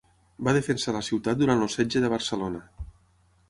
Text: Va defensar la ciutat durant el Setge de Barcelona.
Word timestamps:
Va 0.47 0.53
defensar 0.57 0.93
la 0.95 1.03
ciutat 1.09 1.39
durant 1.43 1.63
el 1.67 1.71
Setge 1.77 2.05
de 2.07 2.13
Barcelona. 2.17 2.67